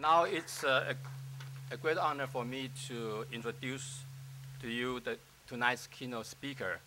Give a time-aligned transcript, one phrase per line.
[0.00, 0.94] Now it's a,
[1.72, 4.04] a, great honor for me to introduce
[4.62, 6.78] to you the, tonight's keynote speaker,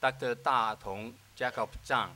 [0.00, 0.36] Dr.
[0.36, 2.10] Da Tong Jacob Zhang,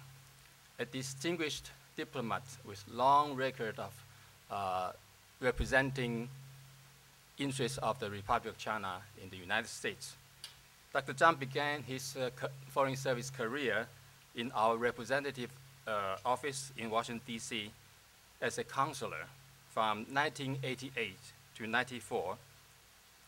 [0.78, 4.04] a distinguished diplomat with long record of
[4.48, 4.92] uh,
[5.40, 6.28] representing
[7.38, 10.14] interests of the Republic of China in the United States.
[10.92, 11.14] Dr.
[11.14, 12.30] Zhang began his uh,
[12.68, 13.88] foreign service career
[14.36, 15.50] in our representative
[15.88, 17.72] uh, office in Washington, D.C.
[18.40, 19.26] as a counselor
[19.76, 21.18] from 1988
[21.54, 22.38] to 94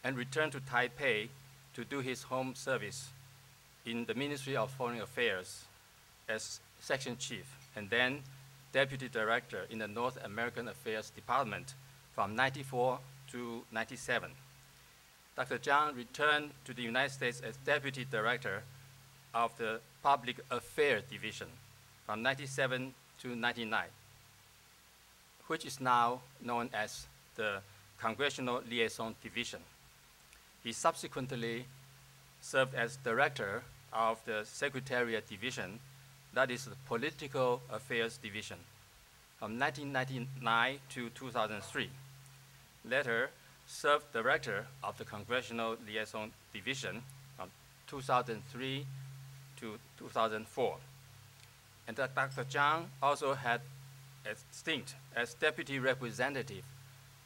[0.03, 1.29] and returned to Taipei
[1.75, 3.11] to do his home service
[3.85, 5.67] in the Ministry of Foreign Affairs
[6.27, 8.21] as section chief and then
[8.73, 11.75] deputy director in the North American Affairs Department
[12.15, 12.99] from 94
[13.33, 14.31] to 97.
[15.37, 15.59] Dr.
[15.59, 18.63] Zhang returned to the United States as deputy director
[19.35, 21.49] of the Public Affairs Division
[22.07, 23.85] from 97 to 99
[25.49, 27.61] which is now known as the
[28.01, 29.61] Congressional Liaison Division.
[30.63, 31.65] He subsequently
[32.41, 35.81] served as director of the Secretariat Division,
[36.35, 38.59] that is the Political Affairs Division,
[39.39, 41.91] from 1999 to 2003.
[42.85, 43.31] Later,
[43.67, 47.03] served director of the Congressional Liaison Division
[47.37, 47.51] from
[47.87, 48.87] 2003
[49.61, 50.77] to 2004.
[51.87, 52.45] And Dr.
[52.45, 53.61] Zhang also had
[55.17, 56.65] as deputy representative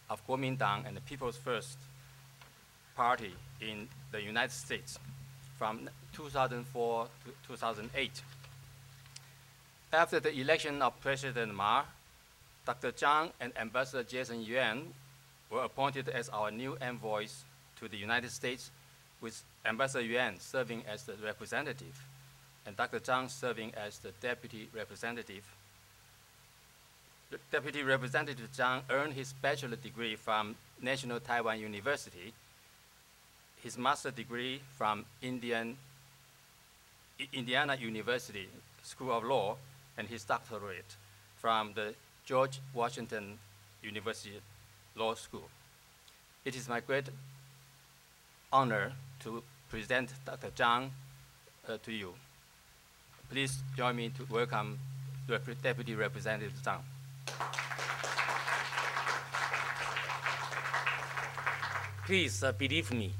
[0.09, 1.79] of Kuomintang and the People's First
[2.95, 4.99] Party in the United States
[5.59, 8.23] from 2004 to 2008.
[9.93, 11.85] After the election of President Ma,
[12.65, 12.93] Dr.
[12.93, 14.95] Zhang and Ambassador Jason Yuan
[15.51, 17.45] were appointed as our new envoys
[17.79, 18.71] to the United States,
[19.21, 22.01] with Ambassador Yuan serving as the representative
[22.67, 23.01] and Dr.
[23.01, 25.45] Zhang serving as the deputy representative
[27.51, 32.33] Deputy Representative Zhang earned his bachelor degree from National Taiwan University,
[33.63, 35.77] his master degree from Indian,
[37.33, 38.49] Indiana University
[38.83, 39.57] School of Law,
[39.97, 40.97] and his doctorate
[41.37, 41.95] from the
[42.25, 43.39] George Washington
[43.83, 44.41] University
[44.97, 45.49] Law School.
[46.45, 47.09] It is my great
[48.53, 50.49] honor to present Dr.
[50.49, 50.91] Zhang
[51.69, 52.15] uh, to you.
[53.31, 54.79] Please join me to welcome
[55.63, 56.81] Deputy Representative Zhang.
[62.07, 63.13] Please uh, believe me,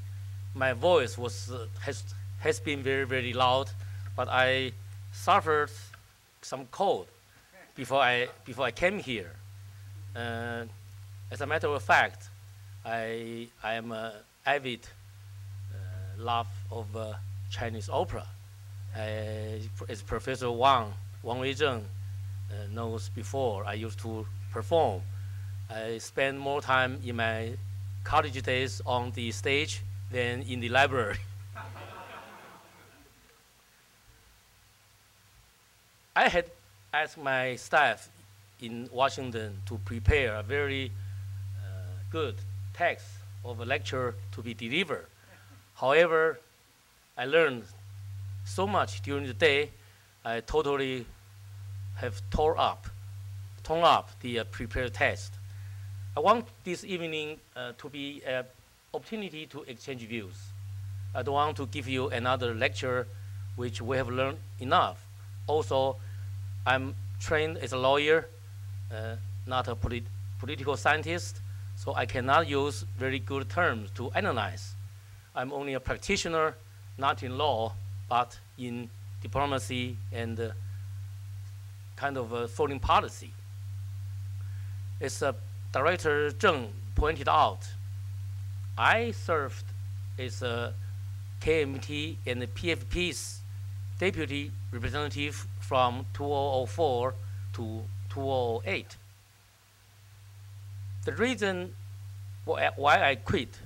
[0.53, 2.03] my voice was uh, has
[2.39, 3.69] has been very very loud,
[4.15, 4.73] but I
[5.11, 5.71] suffered
[6.41, 7.07] some cold
[7.75, 9.31] before I before I came here.
[10.15, 10.65] Uh,
[11.31, 12.29] as a matter of fact,
[12.85, 14.11] I I am an
[14.45, 14.81] avid
[15.73, 17.13] uh, love of uh,
[17.49, 18.27] Chinese opera.
[18.95, 20.93] as Professor Wang
[21.23, 22.02] Wang Weizheng uh,
[22.71, 25.01] knows before, I used to perform.
[25.69, 27.53] I spend more time in my
[28.03, 29.81] college days on the stage
[30.11, 31.17] than in the library.
[36.15, 36.45] I had
[36.93, 38.09] asked my staff
[38.61, 40.91] in Washington to prepare a very
[41.57, 41.69] uh,
[42.11, 42.35] good
[42.73, 43.07] text
[43.43, 45.07] of a lecture to be delivered.
[45.75, 46.39] However,
[47.17, 47.63] I learned
[48.45, 49.71] so much during the day,
[50.23, 51.05] I totally
[51.95, 52.87] have tore up,
[53.63, 55.33] torn up the uh, prepared text.
[56.15, 58.45] I want this evening uh, to be an
[58.93, 60.35] opportunity to exchange views.
[61.15, 63.07] I don't want to give you another lecture
[63.55, 65.05] which we have learned enough.
[65.47, 65.97] Also,
[66.65, 68.27] I'm trained as a lawyer,
[68.91, 69.15] uh,
[69.45, 70.03] not a polit
[70.39, 71.39] political scientist,
[71.75, 74.75] so I cannot use very good terms to analyze.
[75.35, 76.55] I'm only a practitioner,
[76.97, 77.73] not in law,
[78.09, 78.89] but in
[79.21, 80.49] diplomacy and uh,
[82.03, 83.31] kind of a foreign policy.
[84.99, 85.31] As uh,
[85.71, 87.63] Director Zheng pointed out,
[88.77, 89.63] I served
[90.19, 90.73] as a
[91.39, 93.39] KMT and PFP's
[93.99, 97.13] deputy representative from 2004
[97.53, 98.97] to 2008.
[101.05, 101.73] The reason
[102.43, 103.59] why I quit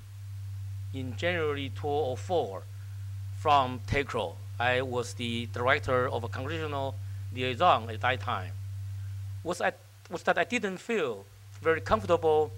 [0.93, 2.61] in January 2004
[3.39, 6.93] from TECRO, I was the director of a congressional
[7.33, 8.51] liaison at that time
[9.43, 9.73] was, I,
[10.09, 11.25] was that I didn't feel
[11.61, 12.51] very comfortable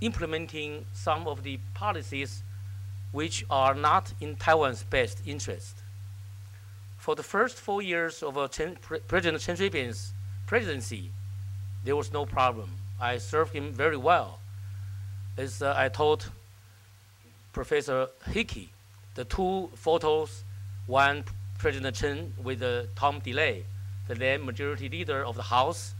[0.00, 2.42] implementing some of the policies
[3.12, 5.76] which are not in Taiwan's best interest.
[6.96, 8.76] For the first four years of Chen,
[9.08, 10.12] President Chen Shui-bian's
[10.46, 11.10] presidency,
[11.84, 12.70] there was no problem.
[13.00, 14.40] I served him very well.
[15.36, 16.30] As uh, I told
[17.52, 18.70] Professor Hickey,
[19.14, 20.44] the two photos,
[20.86, 21.24] one
[21.60, 23.64] President Chen with uh, Tom DeLay,
[24.08, 25.94] the then majority leader of the House.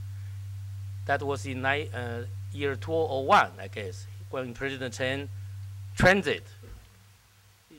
[1.05, 2.25] That was in uh,
[2.55, 5.29] year 2001, I guess, when President Chen
[5.99, 6.45] transit.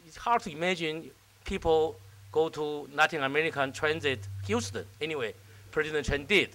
[0.06, 1.10] It's hard to imagine
[1.44, 1.96] people
[2.32, 4.86] go to Latin American transit Houston.
[5.02, 5.34] Anyway,
[5.72, 6.50] President Chen did.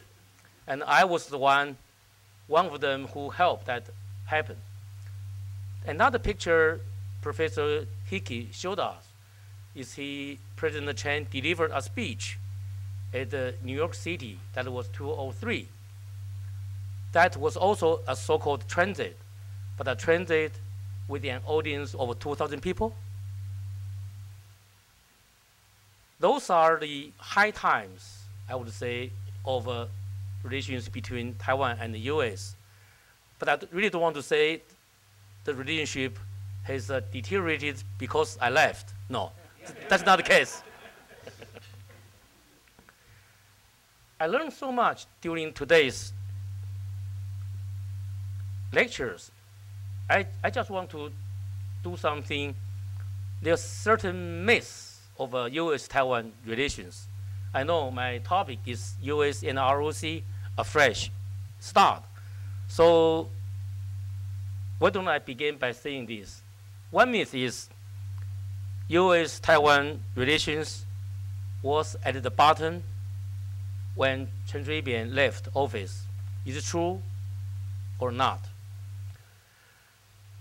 [0.68, 1.76] And I was the one,
[2.46, 3.82] one of them who helped that
[4.26, 4.56] happen.
[5.84, 6.80] Another picture
[7.20, 9.06] Professor Hickey showed us
[9.76, 12.38] is he, President Chen delivered a speech
[13.12, 14.38] at uh, New York City.
[14.54, 15.68] That was 2003.
[17.12, 19.16] That was also a so-called transit,
[19.76, 20.52] but a transit
[21.08, 22.94] with an audience of 2,000 people.
[26.18, 29.10] Those are the high times, I would say,
[29.44, 29.86] of uh,
[30.42, 32.56] relations between Taiwan and the U.S.
[33.38, 34.62] But I really don't want to say
[35.44, 36.18] the relationship
[36.62, 38.92] has uh, deteriorated because I left.
[39.08, 39.30] No,
[39.88, 40.62] that's not the case.
[44.18, 46.12] I learned so much during today's
[48.72, 49.30] lectures.
[50.08, 51.10] I, I just want to
[51.84, 52.54] do something.
[53.42, 57.08] There's certain myths of uh, U.S.-Taiwan relations.
[57.52, 59.42] I know my topic is U.S.
[59.42, 60.22] and ROC,
[60.58, 61.10] a fresh
[61.60, 62.02] start.
[62.68, 63.28] So
[64.78, 66.42] why don't I begin by saying this?
[66.90, 67.68] One myth is
[68.88, 70.84] U.S.-Taiwan relations
[71.60, 72.84] was at the bottom
[73.96, 76.04] when Chen Shui-bian left office.
[76.44, 77.02] Is it true
[77.98, 78.40] or not?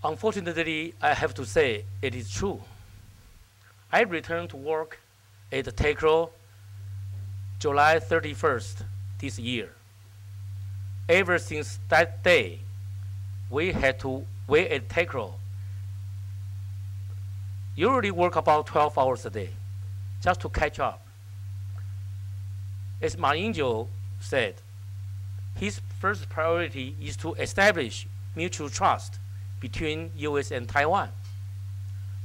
[0.04, 2.62] Unfortunately, I have to say it is true.
[3.92, 5.00] I returned to work
[5.50, 6.30] at TECRO
[7.58, 8.84] July 31st
[9.18, 9.70] this year.
[11.08, 12.60] Ever since that day,
[13.50, 15.34] we had to wait at TECRO.
[17.76, 19.50] Usually work about 12 hours a day
[20.22, 21.06] just to catch up.
[23.00, 23.86] As Ma Ying-jeou
[24.18, 24.54] said,
[25.56, 29.18] his first priority is to establish mutual trust
[29.60, 30.50] between U.S.
[30.50, 31.10] and Taiwan.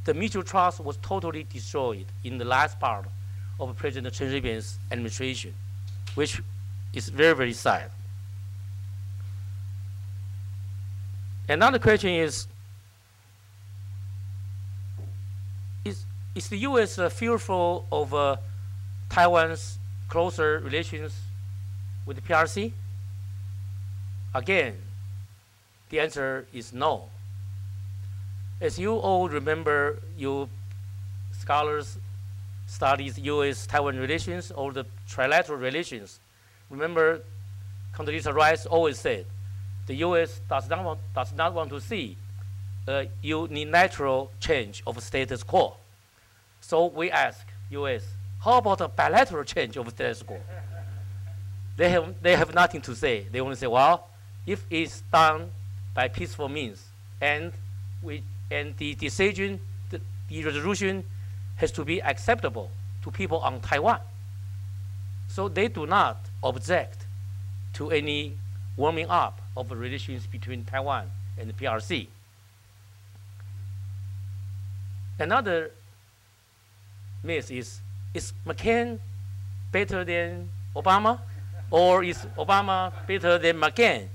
[0.06, 3.06] The mutual trust was totally destroyed in the last part
[3.60, 5.54] of President Chen Shui-bian's administration,
[6.16, 6.42] which
[6.94, 7.92] is very, very sad.
[11.48, 12.48] Another question is,
[16.36, 16.98] is, the U.S.
[16.98, 18.38] Uh, fearful of uh,
[19.10, 21.14] Taiwan's closer relations
[22.06, 22.72] with the PRC?
[24.34, 24.76] Again,
[25.90, 27.10] the answer is no.
[28.62, 30.48] As you all remember, you
[31.34, 31.98] scholars
[32.68, 36.20] studies U.S.-Taiwan relations or the trilateral relations.
[36.70, 37.22] Remember,
[37.94, 39.26] Condoleezza Rice always said,
[39.88, 40.40] the U.S.
[40.48, 42.16] does not want, does not want to see
[42.88, 45.76] a unilateral change of status quo.
[46.62, 48.04] So we ask U.S.,
[48.40, 50.40] how about a bilateral change of status quo?
[51.78, 53.28] they, have, they have nothing to say.
[53.32, 54.08] They only say, well,
[54.46, 55.50] if it's done
[55.94, 56.88] by peaceful means
[57.20, 57.52] and
[58.02, 59.60] we and the decision,
[59.90, 61.04] the, the resolution
[61.56, 62.70] has to be acceptable
[63.04, 64.00] to people on Taiwan.
[65.30, 67.06] So they do not object
[67.74, 68.34] to any
[68.76, 72.08] warming up of relations between Taiwan and the PRC.
[75.18, 75.72] Another
[77.24, 77.80] myth is,
[78.14, 79.00] is McCain
[79.72, 81.20] better than Obama?
[81.70, 84.08] Or is Obama better than McCain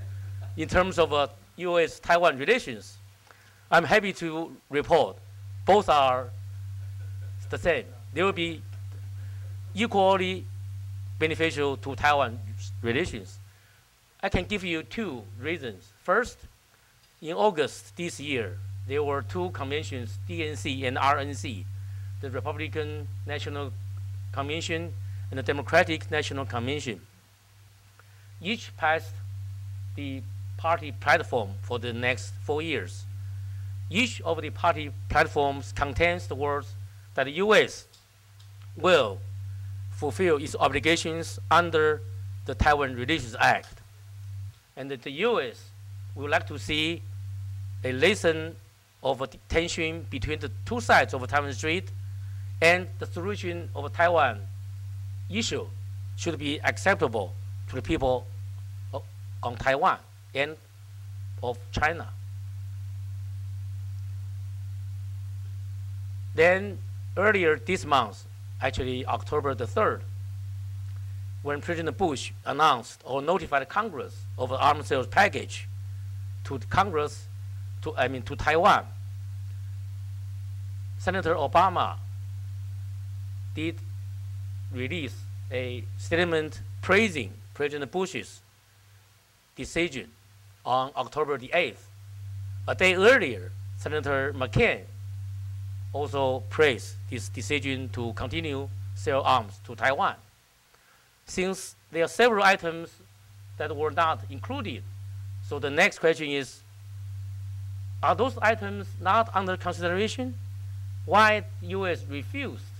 [0.56, 2.98] in terms of uh, U.S.-Taiwan relations?
[3.70, 5.16] I'm happy to report
[5.66, 6.30] both are
[7.50, 7.84] the same.
[8.14, 8.62] They will be
[9.74, 10.44] equally
[11.18, 12.38] beneficial to Taiwan
[12.80, 13.38] relations.
[14.22, 15.92] I can give you two reasons.
[16.02, 16.38] First,
[17.20, 21.64] in August this year, there were two conventions, DNC and RNC,
[22.20, 23.72] the Republican National
[24.32, 24.92] Convention
[25.30, 27.00] and the Democratic National Convention.
[28.40, 29.12] Each passed
[29.94, 30.22] the
[30.56, 33.04] party platform for the next four years.
[33.90, 36.74] Each of the party platforms contains the words
[37.14, 37.86] that the U.S.
[38.76, 39.18] will
[39.90, 42.02] fulfill its obligations under
[42.44, 43.80] the Taiwan Relations Act.
[44.76, 45.70] And that the U.S.
[46.14, 47.02] would like to see
[47.84, 48.56] a lesson
[49.02, 51.90] of tension between the two sides of Taiwan Strait
[52.60, 54.40] and the solution of Taiwan
[55.28, 55.66] issue
[56.16, 57.34] should be acceptable
[57.68, 58.26] to the people
[59.42, 59.98] on Taiwan
[60.34, 60.56] and
[61.42, 62.08] of China.
[66.34, 66.78] Then
[67.16, 68.26] earlier this month,
[68.60, 70.00] actually October the 3rd,
[71.42, 75.68] when President Bush announced or notified Congress of an arms sales package
[76.44, 77.28] to Congress,
[77.82, 78.84] to, I mean to Taiwan,
[80.98, 81.96] Senator Obama
[83.56, 83.76] did
[84.72, 85.14] release
[85.50, 88.42] a statement praising President Bush's
[89.56, 90.08] decision
[90.64, 91.82] on October the 8th.
[92.68, 94.82] A day earlier, Senator McCain
[95.92, 100.16] also praised this decision to continue sell arms to Taiwan.
[101.26, 102.90] Since there are several items
[103.56, 104.82] that were not included,
[105.48, 106.60] so the next question is,
[108.02, 110.34] are those items not under consideration?
[111.06, 112.04] Why U.S.
[112.08, 112.75] refused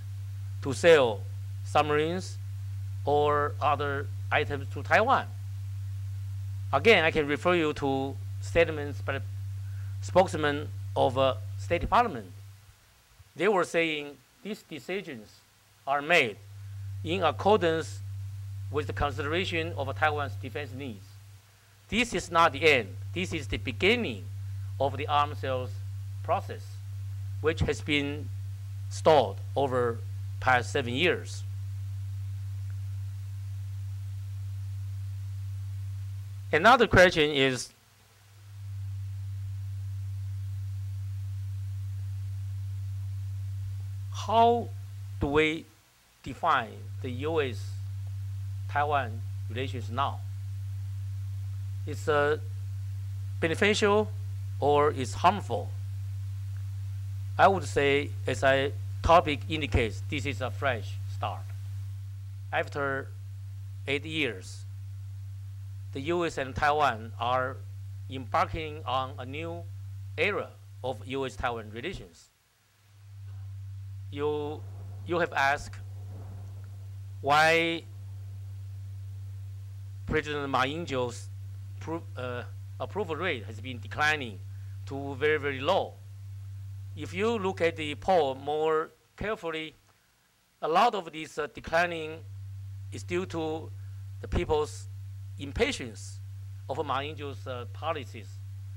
[0.63, 1.21] to sell
[1.65, 2.39] submarines
[3.05, 5.27] or other items to Taiwan?
[6.73, 9.21] Again, I can refer you to statements by
[10.03, 12.27] spokesman of uh, State Department.
[13.35, 15.29] They were saying these decisions
[15.87, 16.37] are made
[17.05, 18.01] in accordance
[18.71, 21.07] with the consideration of Taiwan's defense needs.
[21.89, 22.89] This is not the end.
[23.13, 24.25] This is the beginning
[24.81, 25.71] of the arms sales
[26.23, 26.65] process,
[27.41, 28.29] which has been
[28.91, 29.99] stalled over
[30.41, 31.43] past seven years.
[36.53, 37.71] Another question is
[44.13, 44.69] how
[45.21, 45.65] do we
[46.23, 46.71] define
[47.03, 47.71] the U.S.
[48.69, 50.21] Taiwan relations now?
[51.87, 52.39] It's uh,
[53.41, 54.11] beneficial
[54.59, 55.71] or it's harmful?
[57.39, 58.73] I would say, as a
[59.03, 61.43] topic indicates, this is a fresh start.
[62.53, 63.09] After
[63.87, 64.65] eight years,
[65.93, 66.39] the U.S.
[66.39, 67.57] and Taiwan are
[68.11, 69.63] embarking on a new
[70.19, 70.51] era
[70.83, 72.29] of U.S.-Taiwan relations.
[74.11, 74.61] You,
[75.07, 75.81] you have asked
[77.21, 77.83] why
[80.07, 81.29] President Ma Ying-jeou's
[82.17, 82.43] uh,
[82.79, 84.39] approval rate has been declining
[84.87, 85.95] to very, very low
[86.97, 89.75] if you look at the poll more carefully,
[90.63, 92.21] a lot of this uh, declining
[92.91, 93.71] is due to
[94.23, 94.89] the people's
[95.39, 96.21] impatience
[96.71, 98.29] of Ma Ying-jeou's uh, policies,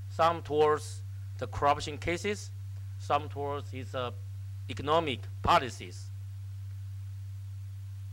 [0.10, 1.02] some towards
[1.38, 2.52] the corruption cases,
[3.00, 4.12] some towards his uh,
[4.70, 6.10] economic policies.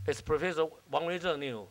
[0.07, 1.67] As Professor Wang Weizhen knew,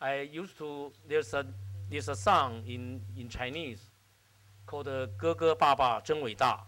[0.00, 1.44] I used to, there's a,
[1.90, 3.80] there's a song in, in Chinese
[4.64, 6.58] called uh, Ge Ge Ba Ba Zhen Wei Da.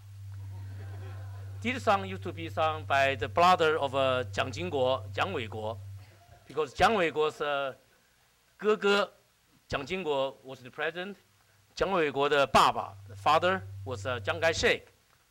[1.61, 5.77] This song used to be sung by the brother of uh, Jiang Jingguo, Jiang Weiguo,
[6.47, 7.75] because Jiang Weiguo's uh,
[8.57, 9.13] 哥哥
[9.67, 11.17] 蒋经国 was the president.
[11.75, 14.83] 蒋纬国的爸爸 the father was uh, a Chiang Kai-shek,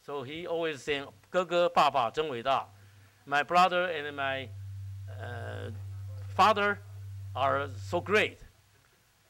[0.01, 2.67] So he always saying 哥哥爸爸真伟大.
[3.25, 4.49] My brother and my
[5.07, 5.71] uh,
[6.35, 6.79] father
[7.33, 8.39] are so great.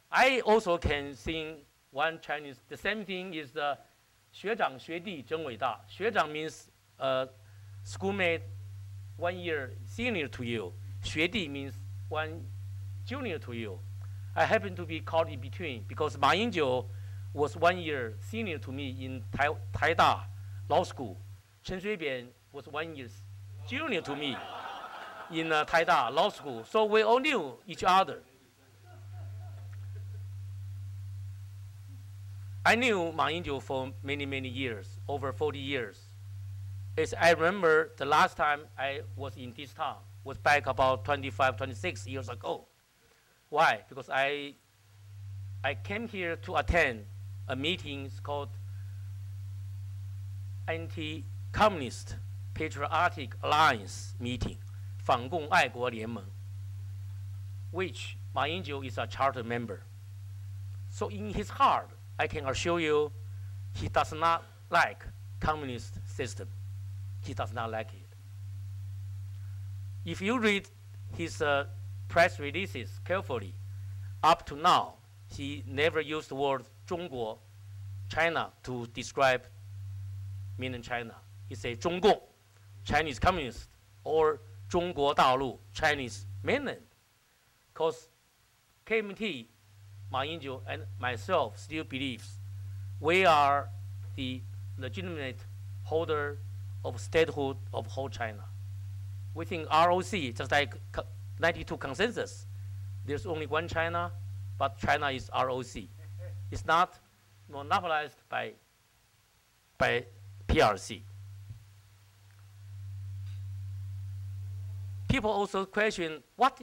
[0.10, 1.58] I also can sing
[1.92, 2.58] one Chinese.
[2.70, 3.77] The same thing is the
[4.32, 6.66] 学长学弟真伟大.学长 means
[7.00, 7.25] uh,
[7.84, 8.44] schoolmate
[9.18, 10.74] one year senior to you.
[11.04, 11.74] 学弟 means
[12.10, 12.42] one
[13.06, 13.80] junior to you.
[14.36, 16.86] I happen to be caught in between because Ma Ying-jeou
[17.34, 20.22] was one year senior to me in Tai, Taida
[20.70, 21.18] Law School.
[21.63, 23.08] Chen Shui-bian was one year
[23.68, 24.38] junior to me
[25.32, 26.63] in uh, Taida Law School.
[26.70, 28.20] So we all knew each other.
[32.66, 36.06] I knew Ma Ying-jeou for many, many years, over 40 years
[36.97, 41.56] As I remember the last time I was in this town was back about 25,
[41.56, 42.66] 26 years ago.
[43.49, 43.80] Why?
[43.88, 44.54] Because I,
[45.64, 47.04] I came here to attend
[47.49, 48.49] a meeting called
[50.68, 52.16] Anti-Communist
[52.54, 54.59] Patriotic Alliance meeting,
[54.99, 56.23] 反共爱国联盟,
[57.73, 59.80] which Ma Ying-jeou is a charter member.
[60.90, 63.11] So in his heart, I can assure you,
[63.75, 65.04] he does not like
[65.40, 66.49] communist system.
[67.27, 68.15] he does not like it.
[70.05, 70.69] If you read
[71.15, 71.65] his uh,
[72.07, 73.53] press releases carefully,
[74.24, 74.96] up to now,
[75.27, 77.38] he never used the word Zhongguo,
[78.10, 79.43] China, to describe
[80.57, 81.15] mainland China.
[81.50, 82.22] He said Zhongguo,
[82.86, 83.67] Chinese Communist,
[84.05, 86.79] or Zhongguo Chinese mainland.
[87.74, 88.07] Because
[88.86, 89.48] KMT,
[90.10, 92.39] Ma Ying-jeou, and myself still believes
[93.01, 93.69] we are
[94.15, 94.41] the
[94.77, 95.39] legitimate
[95.84, 96.39] holder
[96.84, 98.43] of statehood of whole China.
[99.34, 100.74] Within ROC, just like
[101.39, 102.46] 92 consensus.
[103.05, 104.12] There's only one China,
[104.57, 105.84] but China is ROC.
[106.51, 106.98] It's not
[107.50, 108.53] monopolized by,
[109.77, 110.05] by
[110.48, 111.01] PRC.
[115.10, 116.62] People also question, what,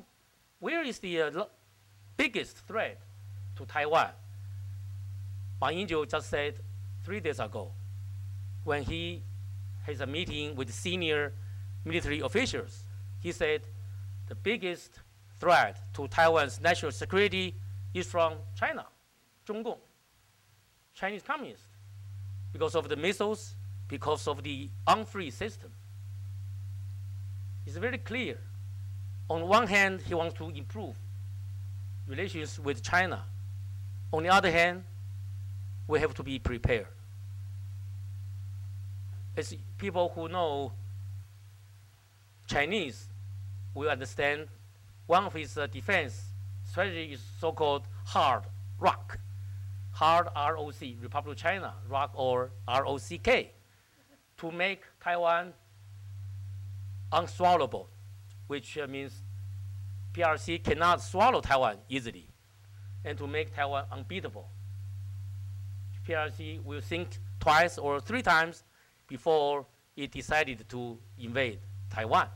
[0.59, 1.45] where is the uh,
[2.17, 3.01] biggest threat
[3.57, 4.09] to Taiwan?
[5.61, 6.55] Ma Ying-jeou just said
[7.05, 7.71] three days ago
[8.65, 9.23] when he
[9.85, 11.33] has a meeting with senior
[11.85, 12.85] military officials.
[13.21, 13.63] He said
[14.29, 15.01] the biggest
[15.39, 17.55] threat to Taiwan's national security
[17.93, 18.87] is from China,
[19.47, 19.79] 中共.
[20.95, 21.67] Chinese communists
[22.53, 23.57] because of the missiles,
[23.89, 25.71] because of the unfree system.
[27.67, 28.39] It's very clear.
[29.29, 30.95] On one hand, he wants to improve
[32.07, 33.25] relations with China.
[34.13, 34.85] On the other hand,
[35.89, 36.87] we have to be prepared.
[39.37, 40.73] As people who know
[42.47, 43.09] Chinese
[43.75, 44.49] will understand
[45.07, 46.21] one of his uh, defense
[46.65, 48.45] strategy is so-called hard
[48.79, 49.19] rock.
[49.93, 53.53] Hard R-O-C, Republic of China, rock or R-O-C-K,
[54.39, 55.53] to make Taiwan
[57.13, 57.87] unswallowable,
[58.49, 59.23] which uh, means
[60.13, 62.29] PRC cannot swallow Taiwan easily,
[63.05, 64.49] and to make Taiwan unbeatable.
[66.09, 68.65] PRC will think twice or three times
[69.09, 71.59] before it decided to invade
[71.91, 72.29] Taiwan.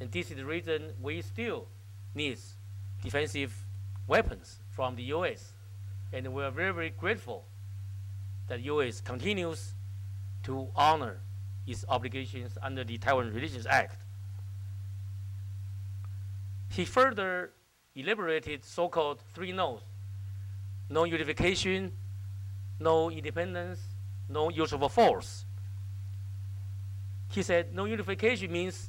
[0.00, 1.68] And this is the reason we still
[2.14, 2.38] need
[3.02, 3.54] defensive
[4.06, 5.52] weapons from the U.S.
[6.12, 7.44] And we are very, very grateful
[8.48, 9.00] that U.S.
[9.00, 9.74] continues
[10.44, 11.20] to honor
[11.66, 13.96] its obligations under the Taiwan Relations Act.
[16.68, 17.52] He further
[17.94, 19.80] elaborated so-called three no's.
[20.88, 21.92] No unification,
[22.78, 23.80] no independence,
[24.28, 25.45] no use of force.
[27.36, 28.88] He said no unification means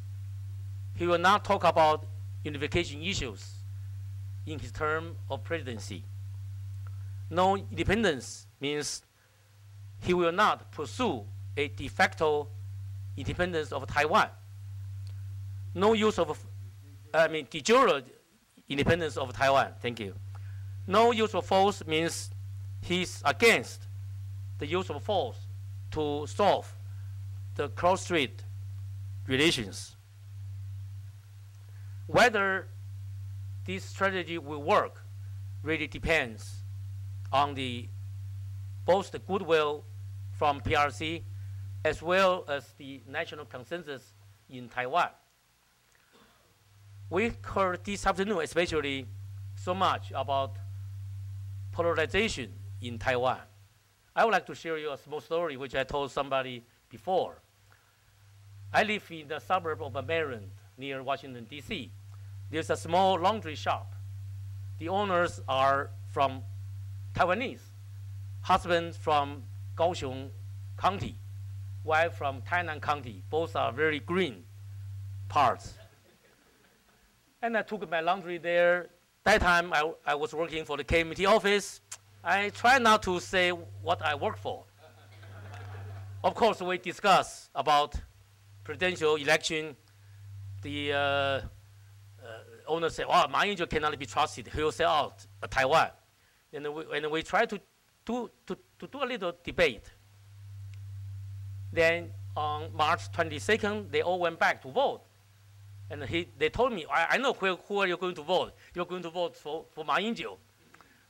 [0.96, 2.06] he will not talk about
[2.46, 3.56] unification issues
[4.46, 6.06] in his term of presidency.
[7.30, 9.02] No independence means
[10.00, 11.26] he will not pursue
[11.58, 12.48] a de facto
[13.18, 14.30] independence of Taiwan.
[15.76, 16.40] No use of,
[17.14, 18.02] I mean, de jure
[18.70, 19.74] independence of Taiwan.
[19.82, 20.14] Thank you.
[20.88, 22.32] No use of force means
[22.80, 23.88] he's against
[24.60, 25.36] the use of force
[25.92, 26.77] to solve
[27.58, 28.44] the cross-strait
[29.26, 29.96] relations.
[32.06, 32.68] Whether
[33.66, 35.04] this strategy will work
[35.64, 36.64] really depends
[37.34, 37.90] on the
[38.86, 39.84] both the goodwill
[40.32, 41.24] from PRC
[41.84, 44.14] as well as the national consensus
[44.50, 45.10] in Taiwan.
[47.10, 49.08] We heard this afternoon especially
[49.56, 50.58] so much about
[51.72, 53.40] polarization in Taiwan.
[54.16, 57.42] I would like to share you a small story which I told somebody before.
[58.74, 61.92] I live in the suburb of Maryland near Washington, D.C.
[62.52, 63.94] There's a small laundry shop.
[64.80, 66.44] The owners are from
[67.16, 67.62] Taiwanese,
[68.42, 69.44] husband from
[69.76, 70.30] Kaohsiung
[70.78, 71.16] County,
[71.84, 73.24] wife from Tainan County.
[73.30, 74.44] Both are very green
[75.30, 75.74] parts.
[77.42, 78.90] and I took my laundry there.
[79.24, 81.82] That time I, I was working for the KMT office.
[82.24, 84.64] I try not to say what I work for.
[86.24, 87.96] of course, we discuss about
[88.68, 89.76] presidential election.
[90.62, 91.42] The uh, uh,
[92.68, 94.50] owner said, "Oh, Ma Ying-jeou cannot be trusted.
[94.54, 95.92] He will sell out uh, Taiwan."
[96.52, 97.60] And we, and we try to
[98.06, 99.86] do, to, to do a little debate.
[101.72, 105.02] Then on March 22nd, they all went back to vote.
[105.90, 108.54] And he, they told me, I, I know who, who are you going to vote.
[108.74, 110.38] You're going to vote for, for Ma Ying-jeou.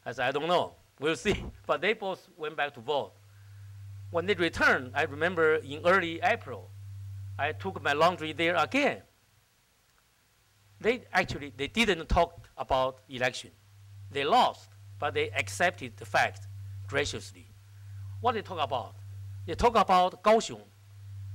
[0.06, 0.74] I said, I don't know.
[1.00, 1.44] We'll see.
[1.66, 3.14] But they both went back to vote.
[4.12, 6.70] When they returned, I remember in early April,
[7.38, 9.02] I took my laundry there again.
[10.80, 13.52] They actually, they didn't talk about election.
[14.12, 14.70] They lost,
[15.00, 16.48] but they accepted the fact
[16.88, 17.48] graciously.
[18.22, 18.96] What they talk about?
[19.46, 20.62] They talk about Kaohsiung.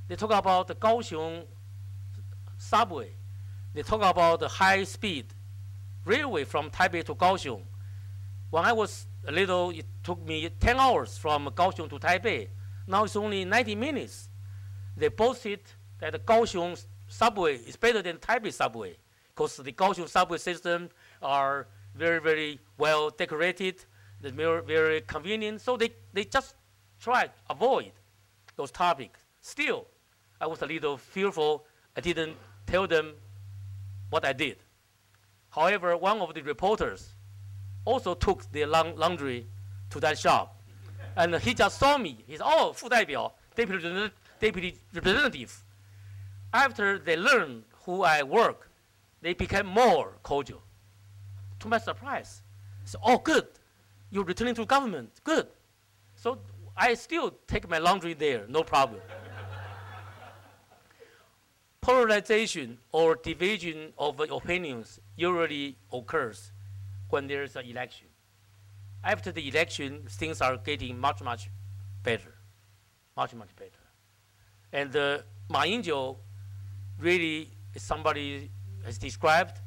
[0.08, 1.44] They talk about the Kaohsiung
[2.58, 3.12] subway.
[3.74, 5.26] They talk about the high-speed
[6.04, 7.62] railway from Taipei to Kaohsiung.
[8.50, 12.48] When I was a little, it took me 10 hours from Kaohsiung to Taipei.
[12.86, 14.28] Now it's only 90 minutes.
[14.96, 15.60] They boasted
[16.10, 18.96] that Kaohsiung subway is better than Taipei subway
[19.34, 20.90] because the Kaohsiung subway system
[21.22, 23.76] are very, very well decorated,
[24.20, 25.60] very, very convenient.
[25.60, 26.54] So they, they just
[27.00, 27.92] try to avoid
[28.56, 29.20] those topics.
[29.40, 29.86] Still,
[30.40, 31.64] I was a little fearful.
[31.96, 32.36] I didn't
[32.66, 33.12] tell them
[34.10, 34.56] what I did.
[35.50, 37.14] However, one of the reporters
[37.84, 39.46] also took the laundry
[39.90, 40.58] to that shop.
[41.16, 42.24] and he just saw me.
[42.26, 43.16] He said, oh, Fu deputy,
[44.40, 45.62] deputy representative
[46.52, 48.68] after they learned who I work,
[49.20, 50.62] they became more cordial.
[51.60, 52.42] To my surprise,
[52.84, 53.46] said, oh, good.
[54.10, 55.10] You're returning to government.
[55.24, 55.46] Good.
[56.14, 56.38] So
[56.76, 59.00] I still take my laundry there, no problem.
[61.80, 66.52] Polarization or division of opinions usually occurs
[67.08, 68.06] when there's an election.
[69.04, 71.50] After the election, things are getting much, much
[72.02, 72.34] better.
[73.16, 73.70] Much, much better.
[74.72, 76.16] And uh, Ma Ying-jeou
[77.02, 78.50] really, somebody
[78.84, 79.58] has described,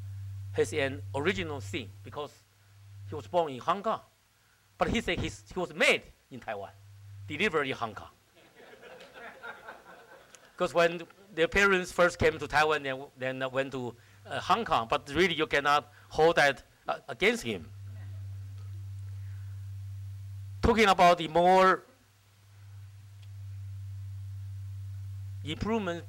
[0.54, 2.32] has an original thing because
[3.10, 4.00] he was born in Hong Kong.
[4.78, 6.72] But he said he was made in Taiwan,
[7.28, 8.08] delivered in Hong Kong.
[10.58, 11.02] Because when
[11.34, 13.94] their parents first came to Taiwan, then, then went to
[14.26, 17.68] uh, Hong Kong, but really you cannot hold that uh, against him.
[20.62, 21.84] Talking about the more
[25.44, 26.04] improvement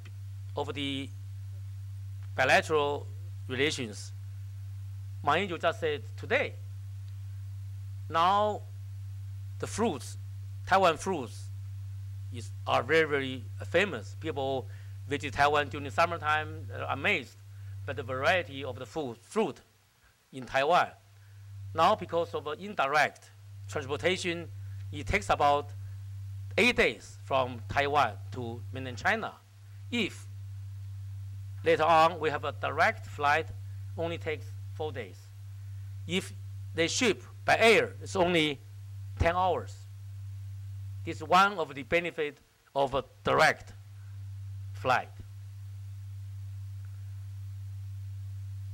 [0.57, 1.11] of the
[2.37, 3.09] bilateral
[3.49, 4.13] relations,
[5.25, 6.55] Ma Ying-jeou just said today,
[8.09, 8.63] now
[9.59, 10.19] the fruits,
[10.67, 11.47] Taiwan fruits,
[12.33, 14.15] is, are very, very famous.
[14.21, 14.69] People
[15.09, 17.37] visit Taiwan during summertime are amazed
[17.87, 19.61] by the variety of the food, fruit
[20.33, 20.89] in Taiwan.
[21.75, 23.31] Now, because of indirect
[23.69, 24.49] transportation,
[24.93, 25.71] it takes about
[26.59, 29.33] eight days from Taiwan to mainland China.
[29.91, 30.26] If
[31.67, 33.49] later on we have a direct flight,
[33.99, 35.19] only takes four days.
[36.07, 36.33] If
[36.75, 38.61] they ship by air, it's only
[39.19, 39.75] 10 hours.
[41.05, 42.39] This is one of the benefit
[42.75, 43.73] of a direct
[44.73, 45.11] flight.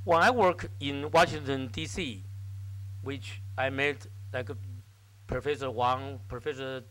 [0.05, 2.25] When I work in Washington, D.C.,
[3.03, 4.51] which I met like
[5.27, 6.83] Professor Wang, Professor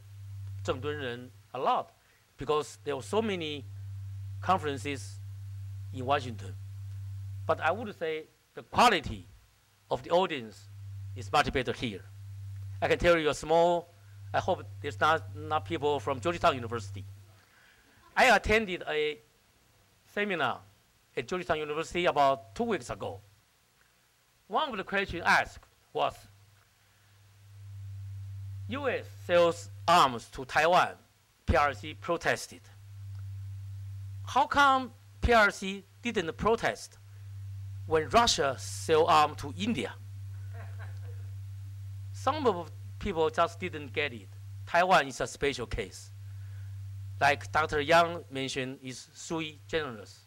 [0.64, 1.92] Zheng Dunren a lot,
[2.38, 3.66] because there were so many
[4.40, 5.21] conferences
[5.94, 6.54] in Washington.
[7.46, 9.28] But I would say the quality
[9.90, 10.70] of the audience
[11.16, 12.02] is much better here.
[12.82, 13.90] I can tell you a small,
[14.34, 17.06] I hope there's not, not people from Georgetown University.
[18.16, 19.20] I attended a
[20.14, 20.60] seminar
[21.16, 23.20] at Georgetown University about two weeks ago.
[24.48, 25.60] One of the questions asked
[25.94, 26.14] was,
[28.70, 29.06] U.S.
[29.26, 30.94] sells arms to Taiwan,
[31.46, 32.62] PRC protested.
[34.26, 36.98] How come PRC didn't protest
[37.86, 39.94] when Russia sell arms to India?
[42.12, 44.30] Some of people just didn't get it.
[44.68, 46.12] Taiwan is a special case.
[47.20, 47.82] Like Dr.
[47.82, 50.22] Yang mentioned, is sui generis.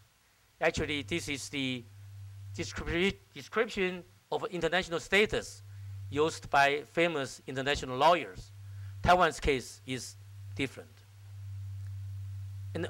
[0.61, 1.85] Actually, this is the
[2.57, 5.63] descri description of international status
[6.11, 8.53] used by famous international lawyers.
[9.03, 10.17] Taiwan's case is
[10.55, 10.89] different.
[12.75, 12.89] And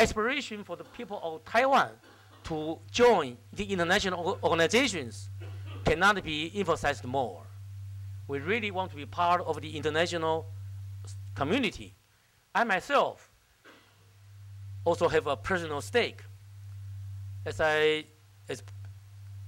[0.00, 1.90] aspiration for the people of Taiwan
[2.44, 5.28] to join the international organizations
[5.84, 7.42] cannot be emphasized more.
[8.26, 10.46] We really want to be part of the international
[11.34, 11.94] community.
[12.54, 13.30] I myself
[14.84, 16.22] also have a personal stake.
[17.44, 18.04] As I,
[18.48, 18.62] as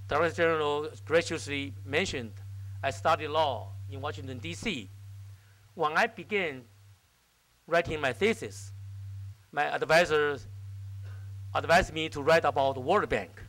[0.07, 2.33] Director General graciously mentioned,
[2.83, 4.89] I studied law in Washington, D.C.
[5.73, 6.63] When I began
[7.65, 8.72] writing my thesis,
[9.53, 10.47] my advisors
[11.53, 13.39] advised me to write about the World Bank.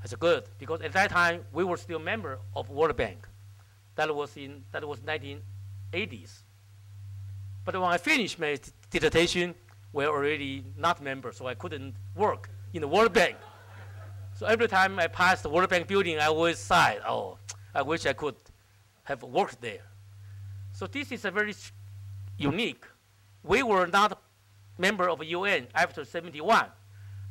[0.00, 3.26] That's good, because at that time, we were still member of World Bank.
[3.96, 6.42] That was in, that was 1980s.
[7.64, 8.58] But when I finished my
[8.90, 9.56] dissertation,
[9.92, 13.36] we were already not members, so I couldn't work in the World Bank.
[14.36, 17.38] So every time I passed the World Bank building, I always sighed, oh,
[17.74, 18.36] I wish I could
[19.02, 19.82] have worked there.
[20.70, 21.54] So this is a very
[22.36, 22.84] unique.
[23.42, 24.22] We were not
[24.78, 26.66] member of UN after 71,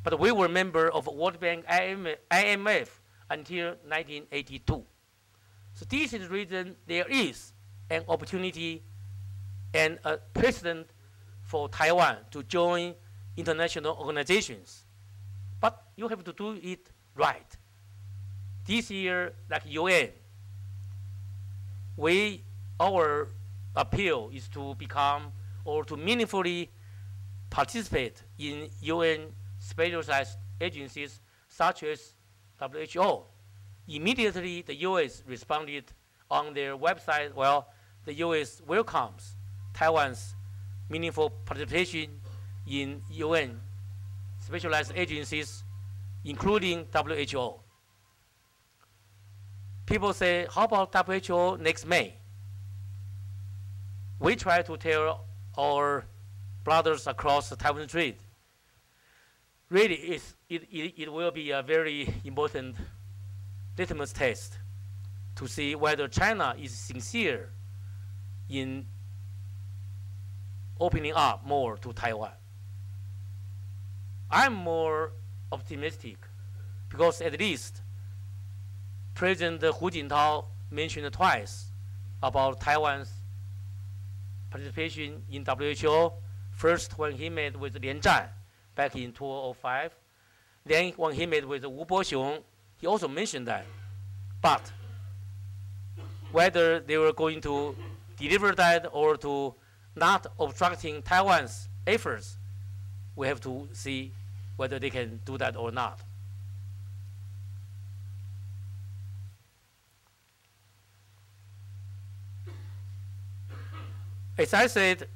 [0.04, 2.88] but we were member of World Bank IMF
[3.30, 4.84] until 1982.
[5.74, 7.52] So this is the reason there is
[7.90, 8.82] an opportunity
[9.74, 10.88] and a precedent
[11.42, 12.94] for Taiwan to join
[13.36, 14.84] international organizations.
[15.60, 17.56] But you have to do it right.
[18.64, 20.10] This year, like UN,
[21.96, 22.44] we,
[22.78, 23.28] our
[23.74, 25.32] appeal is to become
[25.64, 26.70] or to meaningfully
[27.50, 32.14] participate in UN specialized agencies such as
[32.60, 33.22] WHO.
[33.88, 35.22] Immediately, the U.S.
[35.26, 35.84] responded
[36.30, 37.68] on their website, well,
[38.04, 38.60] the U.S.
[38.66, 39.36] welcomes
[39.72, 40.34] Taiwan's
[40.90, 42.20] meaningful participation
[42.66, 43.60] in UN
[44.40, 45.64] specialized agencies
[46.24, 47.54] including WHO.
[49.86, 52.14] People say, how about WHO next May?
[54.20, 55.24] We try to tell
[55.56, 56.04] our
[56.68, 58.20] brothers across the Taiwan Strait,
[59.70, 62.76] really it, it, it will be a very important
[63.78, 64.58] litmus test
[65.34, 67.48] to see whether China is sincere
[68.50, 68.84] in
[70.78, 72.36] opening up more to Taiwan.
[74.30, 75.12] I'm more
[75.50, 76.18] optimistic
[76.90, 77.80] because at least
[79.14, 81.70] President Hu Jintao mentioned twice
[82.22, 83.10] about Taiwan's
[84.50, 86.27] participation in WHO.
[86.58, 88.26] First, when he met with Lian Zhan
[88.74, 89.92] back in 2005.
[90.66, 92.42] Then, when he met with Wu Boxiong,
[92.80, 93.64] he also mentioned that.
[94.42, 94.72] But
[96.32, 97.76] whether they were going to
[98.16, 99.54] deliver that or to
[99.94, 102.38] not obstructing Taiwan's efforts,
[103.14, 104.10] we have to see
[104.56, 106.00] whether they can do that or not.
[114.36, 115.08] As I said,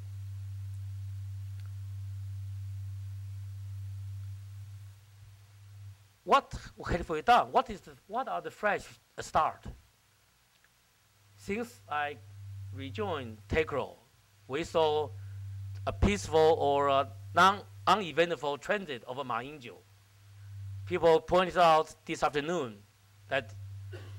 [6.23, 6.53] what
[7.25, 7.51] done?
[7.51, 8.83] What is the, what are the fresh
[9.19, 9.65] start?
[11.35, 12.17] Since I
[12.73, 13.95] rejoined TECRO,
[14.47, 15.09] we saw
[15.85, 19.75] a peaceful or a non uneventful transit of Ma Ying-jeou.
[20.85, 22.77] People pointed out this afternoon
[23.27, 23.53] that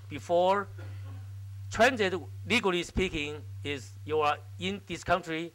[0.09, 0.69] before
[1.71, 2.15] transit,
[2.47, 5.53] legally speaking, is you are in this country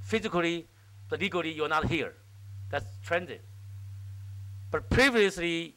[0.00, 0.66] physically,
[1.08, 2.14] but legally you're not here.
[2.70, 3.42] That's transit.
[4.70, 5.76] But previously,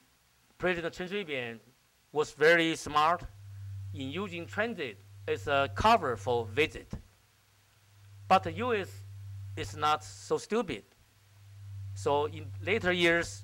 [0.57, 1.59] President Chen Shui-bian
[2.11, 3.23] was very smart
[3.93, 6.91] in using transit as a cover for visit.
[8.27, 8.89] But the U.S.
[9.55, 10.83] is not so stupid.
[11.93, 13.43] So in later years,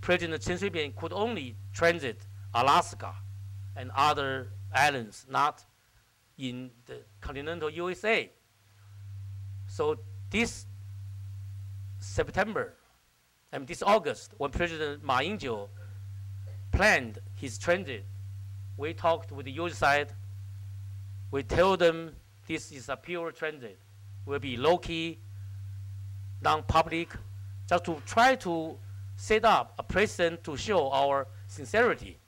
[0.00, 3.14] President Chen Shui-bian could only transit Alaska
[3.76, 5.64] and other islands, not
[6.38, 8.30] in the continental USA.
[9.66, 9.98] So
[10.30, 10.66] this
[11.98, 12.74] September,
[13.54, 15.68] and this August, when President Ma Ying-jeou
[16.72, 18.04] planned his transit,
[18.76, 20.12] we talked with the US side.
[21.30, 22.16] We told them
[22.48, 23.78] this is a pure transit,
[24.26, 25.20] will be low-key,
[26.42, 27.14] non-public,
[27.68, 28.76] just to try to
[29.16, 32.18] set up a precedent to show our sincerity,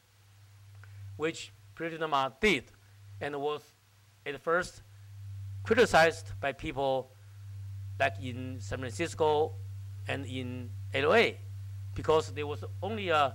[1.17, 2.71] which President Ma did,
[3.21, 3.63] and was
[4.25, 4.83] at first
[5.65, 7.11] criticized by people
[7.99, 9.55] like in San Francisco
[10.07, 10.71] and in
[11.03, 11.37] LA
[11.95, 13.35] because there was only a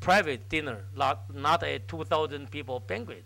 [0.00, 3.24] private dinner, not, not a 2,000 people banquet.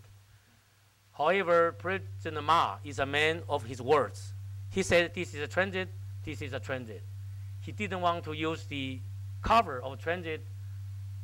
[1.13, 4.33] However, President Ma is a man of his words.
[4.69, 5.89] He said this is a transit,
[6.23, 7.03] this is a transit.
[7.59, 8.99] He didn't want to use the
[9.41, 10.45] cover of transit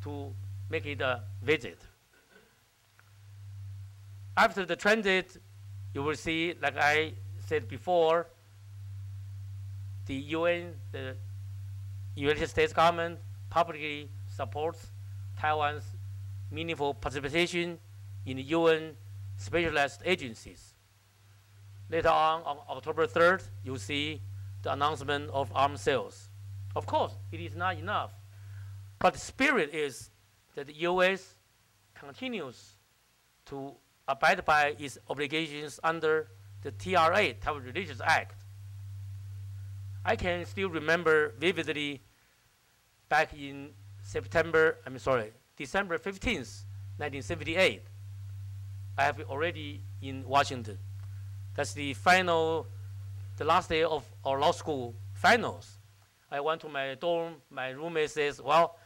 [0.03, 0.33] to
[0.69, 1.79] make it a visit.
[4.35, 5.37] After the transit,
[5.93, 8.27] you will see, like I said before,
[10.07, 11.15] the UN, the
[12.15, 14.87] United States government publicly supports
[15.39, 15.83] Taiwan's
[16.51, 17.77] meaningful participation
[18.25, 18.95] in UN
[19.37, 20.73] specialized agencies.
[21.89, 24.21] Later on, on October 3rd, you'll see
[24.63, 26.29] the announcement of arms sales.
[26.75, 28.11] Of course, it is not enough,
[28.99, 30.09] but the spirit is
[30.55, 31.35] that the U.S.
[31.93, 32.75] continues
[33.45, 33.75] to
[34.07, 36.29] abide by its obligations under
[36.61, 38.43] the TRA, Taiwan Relations Act.
[40.03, 42.01] I can still remember vividly
[43.09, 43.69] back in
[44.01, 46.63] September, I'm sorry, December 15th,
[46.97, 47.81] 1978.
[48.97, 50.77] I have already in Washington.
[51.55, 52.67] That's the final,
[53.37, 55.79] the last day of our law school finals.
[56.31, 58.77] I went to my dorm, my roommate says, well,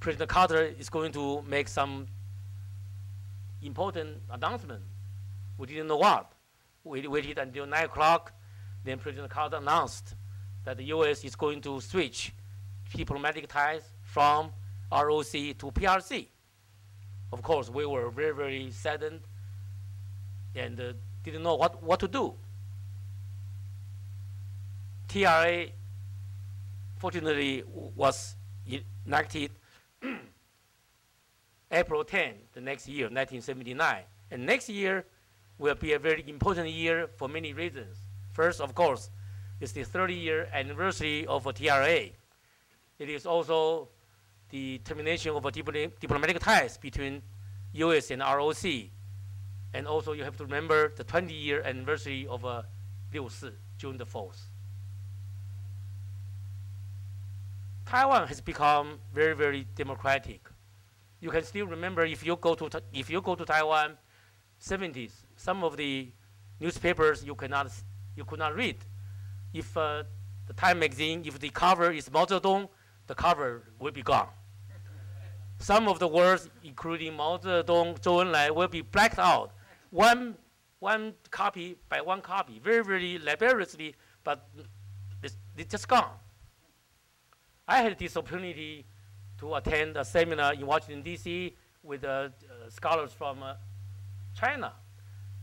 [0.00, 2.06] President Carter is going to make some
[3.62, 4.82] important announcement.
[5.56, 6.32] We didn't know what.
[6.84, 8.32] We waited until 9 o'clock.
[8.84, 10.14] Then President Carter announced
[10.64, 11.24] that the U.S.
[11.24, 12.34] is going to switch
[12.96, 14.50] diplomatic ties from
[14.90, 16.28] ROC to PRC.
[17.32, 19.20] Of course, we were very, very saddened
[20.54, 20.92] and uh,
[21.24, 22.34] didn't know what, what to do.
[25.08, 25.66] TRA,
[26.96, 28.36] fortunately, was
[29.06, 29.50] enacted
[31.70, 34.02] April 10, the next year, 1979.
[34.30, 35.04] And next year
[35.58, 37.98] will be a very important year for many reasons.
[38.32, 39.10] First, of course,
[39.60, 42.10] is the 30-year anniversary of TRA.
[42.98, 43.88] It is also
[44.50, 47.22] the termination of a diplomatic ties between
[47.72, 48.10] U.S.
[48.10, 48.64] and ROC.
[49.72, 52.62] And also you have to remember the 20-year anniversary of uh,
[53.12, 53.46] 6
[53.78, 54.38] June the 4th.
[57.86, 60.48] Taiwan has become very, very democratic.
[61.20, 63.96] You can still remember if you go to if you go to Taiwan,
[64.60, 66.10] 70s, some of the
[66.60, 67.70] newspapers you cannot
[68.16, 68.76] you could not read
[69.52, 70.02] if uh,
[70.46, 72.68] the Time magazine, if the cover is Mao Zedong,
[73.06, 74.28] the cover will be gone.
[75.58, 79.52] Some of the words, including Mao Zedong, Zhou Enlai, will be blacked out.
[79.90, 80.36] One,
[80.80, 84.48] one copy by one copy, very, very laboriously, but
[85.22, 86.10] it's, it's just gone.
[87.66, 88.84] I had this opportunity
[89.38, 91.56] to attend a seminar in Washington, D.C.
[91.82, 92.28] with uh, uh,
[92.68, 93.54] scholars from uh,
[94.38, 94.72] China.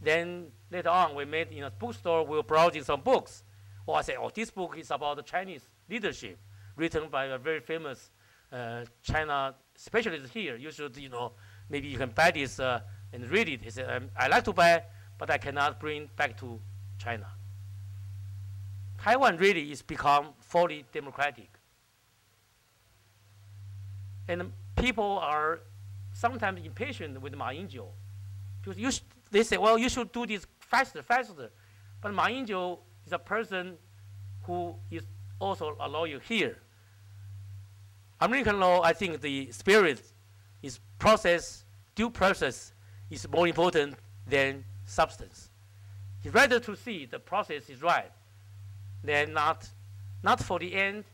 [0.02, 3.44] Then later on, we met in a bookstore, we were browsing some books.
[3.86, 6.38] Or I said, oh, this book is about the Chinese leadership,
[6.82, 8.10] written by a very famous
[8.52, 10.58] uh, China specialist here.
[10.58, 11.34] You should, you know,
[11.70, 12.82] maybe you can buy this uh,
[13.14, 13.62] and read it.
[13.62, 14.84] He said, um, I like to buy,
[15.18, 16.60] but I cannot bring back to
[16.98, 17.28] China.
[19.02, 21.50] Taiwan really is become fully democratic.
[24.28, 25.60] And people are
[26.14, 27.88] sometimes impatient with Ma Ying-jeou.
[28.62, 28.92] Because you
[29.32, 31.52] they say, well, you should do this faster, faster.
[32.02, 33.78] But Ma Ying-jeou is a person
[34.44, 35.04] who is
[35.40, 36.58] also a lawyer here.
[38.22, 40.02] American law, I think the spirit
[40.62, 42.74] is process, due process
[43.10, 43.96] is more important
[44.28, 45.50] than substance.
[46.24, 48.12] It's rather to see the process is right
[49.04, 49.68] than not,
[50.22, 51.06] not for the end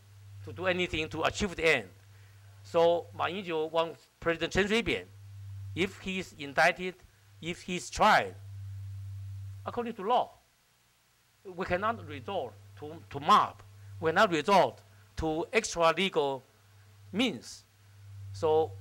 [0.44, 1.88] to do anything to achieve the end.
[2.64, 5.06] So Ma Ying-jeou wants President Chen Shui-bian,
[5.76, 6.96] if he is indicted,
[7.42, 8.36] if he is tried,
[9.66, 10.32] according to law,
[11.46, 13.62] we cannot resort to, to mob.
[14.02, 14.82] We cannot resort
[15.18, 16.44] to extra legal
[17.12, 17.64] means.
[18.34, 18.72] So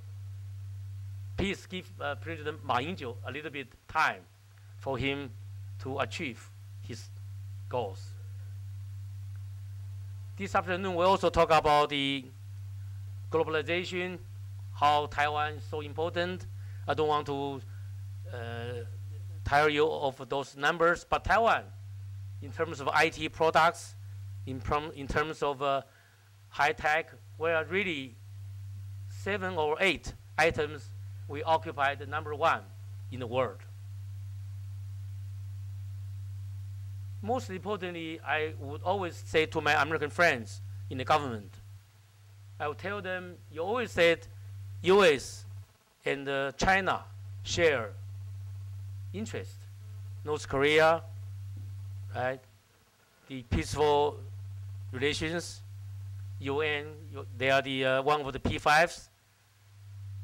[1.37, 4.23] please give uh, President Ma Ying-jeou a little bit time
[4.79, 5.31] for him
[5.81, 7.09] to achieve his
[7.69, 8.03] goals.
[10.37, 12.25] This afternoon, we also talk about the
[13.31, 14.19] globalization,
[14.73, 16.47] how Taiwan is so important.
[16.87, 17.61] I don't want to
[18.33, 18.37] uh,
[19.45, 21.63] tire you of those numbers, but Taiwan,
[22.43, 23.95] in terms of IT products,
[24.47, 24.61] in,
[24.95, 25.83] in terms of uh,
[26.49, 28.16] high tech, we are really
[29.27, 30.89] seven or eight items
[31.27, 32.61] we occupy the number one
[33.11, 33.59] in the world.
[37.21, 40.61] Most importantly, I would always say to my American friends
[40.91, 41.53] in the government,
[42.61, 44.29] I would tell them, you always said
[44.83, 45.45] US
[46.05, 47.03] and uh, China
[47.43, 47.91] share
[49.13, 49.57] interest.
[50.25, 51.03] North Korea,
[52.15, 52.39] right?
[53.27, 54.21] The peaceful
[54.93, 55.63] relations,
[56.39, 56.87] UN,
[57.37, 59.09] they are the uh, one of the P5s.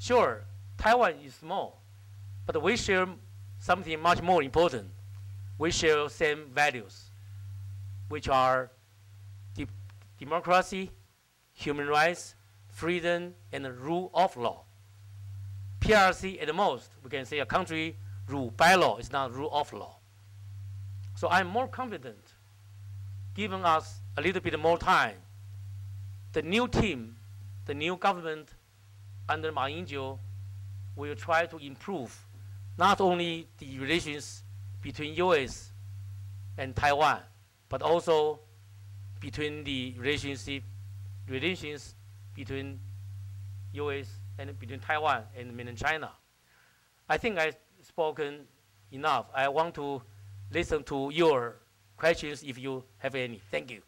[0.02, 0.42] Sure,
[0.78, 1.80] Taiwan is small,
[2.44, 3.06] but we share
[3.60, 4.90] something much more important.
[5.58, 7.12] We share same values,
[8.08, 8.72] which are
[9.54, 9.68] de
[10.18, 10.90] democracy,
[11.52, 12.34] human rights,
[12.66, 14.64] freedom, and the rule of law.
[15.78, 19.50] PRC at the most, we can say a country ruled by law is not rule
[19.52, 19.98] of law.
[21.14, 22.24] So I'm more confident,
[23.36, 25.18] giving us a little bit more time.
[26.32, 27.14] The new team,
[27.66, 28.54] the new government
[29.28, 30.18] under Ma Ying-jeou
[30.96, 32.26] will try to improve
[32.78, 34.42] not only the relations
[34.80, 35.72] between U.S.
[36.58, 37.20] and Taiwan,
[37.68, 38.40] but also
[39.20, 40.64] between the relationship
[41.28, 41.94] relations
[42.34, 42.80] between
[43.74, 44.08] U.S.
[44.38, 46.10] and between Taiwan and mainland China.
[47.08, 48.46] I think I've spoken
[48.90, 49.26] enough.
[49.34, 50.02] I want to
[50.50, 51.56] listen to your
[51.96, 53.40] questions if you have any.
[53.50, 53.82] Thank you.